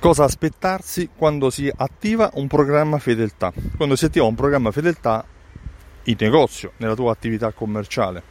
[0.00, 3.52] Cosa aspettarsi quando si attiva un programma fedeltà?
[3.76, 5.24] Quando si attiva un programma fedeltà
[6.04, 8.22] in negozio, nella tua attività commerciale.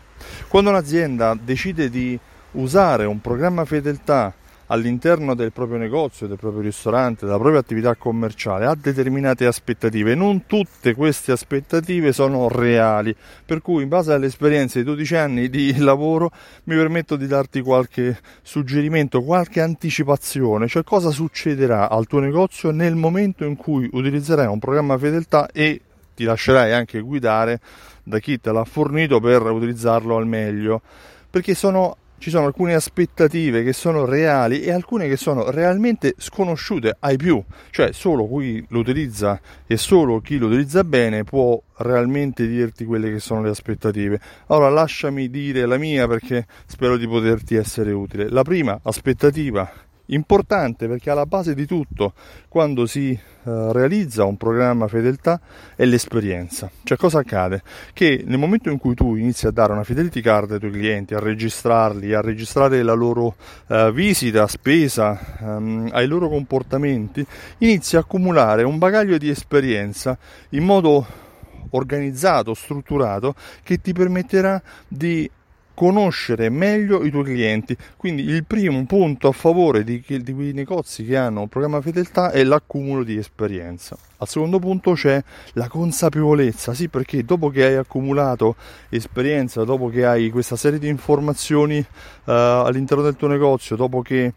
[0.47, 2.17] Quando un'azienda decide di
[2.51, 4.33] usare un programma fedeltà
[4.67, 10.15] all'interno del proprio negozio, del proprio ristorante, della propria attività commerciale ha determinate aspettative.
[10.15, 13.15] Non tutte queste aspettative sono reali,
[13.45, 16.31] per cui in base alle esperienze di 12 anni di lavoro
[16.65, 22.95] mi permetto di darti qualche suggerimento, qualche anticipazione, cioè cosa succederà al tuo negozio nel
[22.95, 25.81] momento in cui utilizzerai un programma fedeltà e
[26.13, 27.59] ti lascerai anche guidare
[28.03, 30.81] da chi te l'ha fornito per utilizzarlo al meglio,
[31.29, 36.95] perché sono ci sono alcune aspettative che sono reali e alcune che sono realmente sconosciute
[36.99, 42.47] ai più, cioè solo chi lo utilizza e solo chi lo utilizza bene può realmente
[42.47, 44.19] dirti quelle che sono le aspettative.
[44.47, 48.29] Allora lasciami dire la mia perché spero di poterti essere utile.
[48.29, 49.69] La prima aspettativa
[50.07, 52.13] importante perché alla base di tutto
[52.47, 55.39] quando si eh, realizza un programma fedeltà
[55.75, 56.69] è l'esperienza.
[56.83, 57.61] Cioè cosa accade?
[57.93, 61.13] Che nel momento in cui tu inizi a dare una fidelity card ai tuoi clienti,
[61.13, 63.35] a registrarli, a registrare la loro
[63.67, 67.25] eh, visita, spesa, ehm, ai loro comportamenti,
[67.59, 70.17] inizi a accumulare un bagaglio di esperienza
[70.49, 71.25] in modo
[71.71, 75.29] organizzato, strutturato, che ti permetterà di
[75.77, 77.77] conoscere meglio i tuoi clienti.
[77.97, 82.31] Quindi il primo punto a favore di, di quei negozi che hanno un programma fedeltà
[82.31, 83.95] è l'accumulo di esperienza.
[84.17, 88.55] Al secondo punto c'è la consapevolezza, sì perché dopo che hai accumulato
[88.89, 94.33] esperienza, dopo che hai questa serie di informazioni uh, all'interno del tuo negozio, dopo che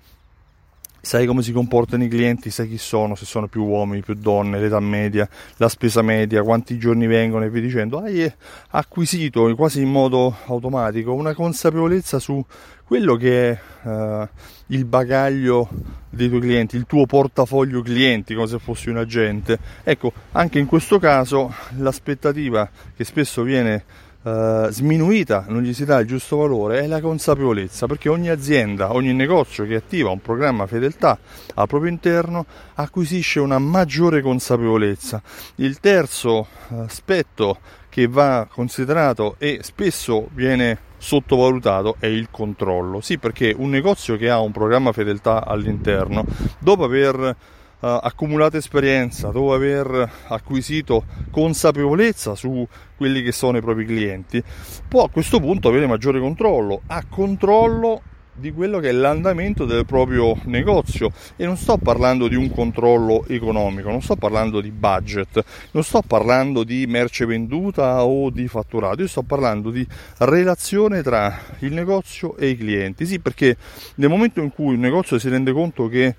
[1.01, 4.61] sai come si comportano i clienti, sai chi sono, se sono più uomini, più donne,
[4.61, 8.31] l'età media, la spesa media, quanti giorni vengono e via dicendo, hai
[8.71, 12.45] acquisito quasi in modo automatico una consapevolezza su
[12.85, 14.29] quello che è uh,
[14.67, 15.69] il bagaglio
[16.11, 19.59] dei tuoi clienti, il tuo portafoglio clienti, come se fossi un agente.
[19.85, 23.85] Ecco, anche in questo caso l'aspettativa che spesso viene
[24.23, 28.93] eh, sminuita, non gli si dà il giusto valore, è la consapevolezza, perché ogni azienda,
[28.93, 31.19] ogni negozio che attiva un programma fedeltà
[31.55, 32.45] al proprio interno
[32.75, 35.23] acquisisce una maggiore consapevolezza.
[35.57, 43.01] Il terzo aspetto che va considerato e spesso viene sottovalutato è il controllo.
[43.01, 46.25] Sì, perché un negozio che ha un programma fedeltà all'interno,
[46.59, 47.37] dopo aver
[47.81, 54.43] uh, accumulato esperienza, dopo aver acquisito consapevolezza su quelli che sono i propri clienti,
[54.89, 58.03] può a questo punto avere maggiore controllo, ha controllo
[58.41, 63.27] di quello che è l'andamento del proprio negozio e non sto parlando di un controllo
[63.29, 69.03] economico, non sto parlando di budget, non sto parlando di merce venduta o di fatturato,
[69.03, 69.87] io sto parlando di
[70.19, 73.05] relazione tra il negozio e i clienti.
[73.05, 73.57] Sì, perché
[73.97, 76.17] nel momento in cui un negozio si rende conto che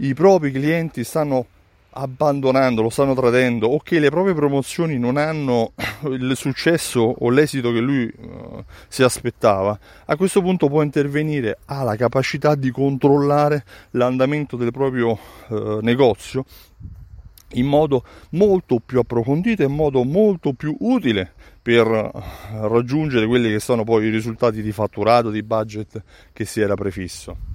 [0.00, 1.46] i propri clienti stanno
[1.92, 5.72] abbandonando, lo stanno tradendo o che le proprie promozioni non hanno
[6.10, 11.82] il successo o l'esito che lui uh, si aspettava, a questo punto può intervenire, ha
[11.82, 15.18] la capacità di controllare l'andamento del proprio
[15.48, 16.44] uh, negozio
[17.54, 21.86] in modo molto più approfondito e in modo molto più utile per
[22.52, 26.00] raggiungere quelli che sono poi i risultati di fatturato, di budget
[26.32, 27.49] che si era prefisso.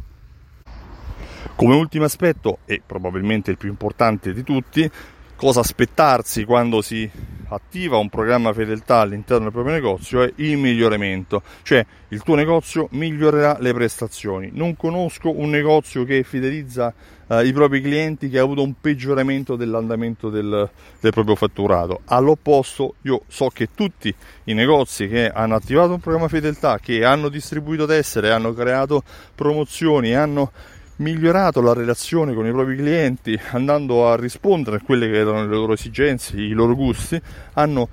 [1.55, 4.91] Come ultimo aspetto, e probabilmente il più importante di tutti,
[5.37, 7.09] cosa aspettarsi quando si
[7.47, 12.89] attiva un programma fedeltà all'interno del proprio negozio è il miglioramento, cioè il tuo negozio
[12.91, 14.49] migliorerà le prestazioni.
[14.53, 16.93] Non conosco un negozio che fidelizza
[17.27, 22.01] eh, i propri clienti che ha avuto un peggioramento dell'andamento del, del proprio fatturato.
[22.05, 24.13] All'opposto, io so che tutti
[24.45, 30.13] i negozi che hanno attivato un programma fedeltà, che hanno distribuito tessere, hanno creato promozioni,
[30.13, 30.51] hanno
[30.97, 35.55] migliorato la relazione con i propri clienti andando a rispondere a quelle che erano le
[35.55, 37.21] loro esigenze, i loro gusti,
[37.53, 37.87] hanno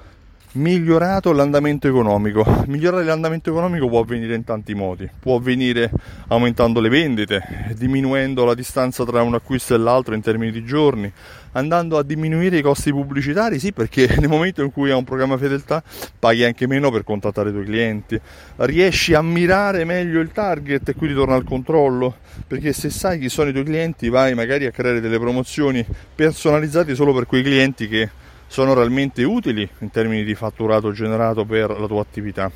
[0.53, 2.65] migliorato l'andamento economico.
[2.67, 5.91] Migliorare l'andamento economico può avvenire in tanti modi, può avvenire
[6.29, 11.11] aumentando le vendite, diminuendo la distanza tra un acquisto e l'altro in termini di giorni,
[11.53, 15.39] andando a diminuire i costi pubblicitari, sì, perché nel momento in cui hai un programma
[15.39, 15.83] fedeltà
[16.19, 18.21] paghi anche meno per contattare i tuoi clienti,
[18.57, 22.17] riesci a mirare meglio il target e quindi torna al controllo,
[22.47, 25.85] perché se sai chi sono i tuoi clienti vai magari a creare delle promozioni
[26.15, 28.21] personalizzate solo per quei clienti che
[28.53, 32.53] sono realmente utili in termini di fatturato generato per la tua attività.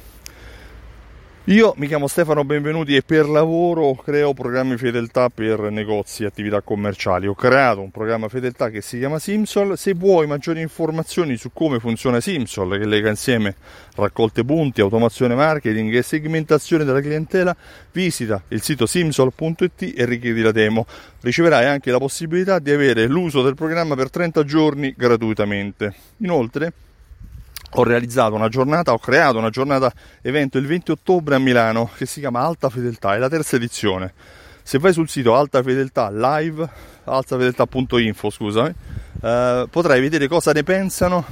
[1.48, 6.60] Io mi chiamo Stefano Benvenuti e per lavoro creo programmi fedeltà per negozi e attività
[6.60, 7.28] commerciali.
[7.28, 9.78] Ho creato un programma fedeltà che si chiama Simsol.
[9.78, 13.54] Se vuoi maggiori informazioni su come funziona Simsol, che lega insieme
[13.94, 17.54] raccolte punti, automazione marketing e segmentazione della clientela,
[17.92, 20.84] visita il sito simsol.it e richiedi la demo.
[21.20, 25.94] Riceverai anche la possibilità di avere l'uso del programma per 30 giorni gratuitamente.
[26.16, 26.72] Inoltre,
[27.78, 29.92] ho realizzato una giornata, ho creato una giornata
[30.22, 34.12] evento il 20 ottobre a Milano che si chiama Alta Fedeltà, è la terza edizione.
[34.62, 36.68] Se vai sul sito Alta Fedeltà live,
[37.04, 38.74] altafedeltà.info, scusami,
[39.22, 41.24] eh, potrai vedere cosa ne pensano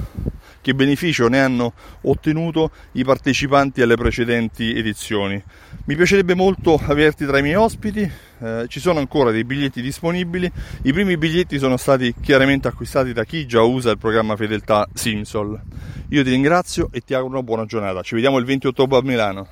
[0.65, 5.39] che beneficio ne hanno ottenuto i partecipanti alle precedenti edizioni.
[5.85, 10.51] Mi piacerebbe molto averti tra i miei ospiti, eh, ci sono ancora dei biglietti disponibili,
[10.81, 15.61] i primi biglietti sono stati chiaramente acquistati da chi già usa il programma Fedeltà Simsol.
[16.09, 19.01] Io ti ringrazio e ti auguro una buona giornata, ci vediamo il 20 ottobre a
[19.03, 19.47] Milano.